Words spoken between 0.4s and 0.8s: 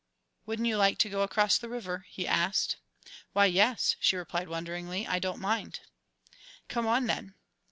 "Wouldn't you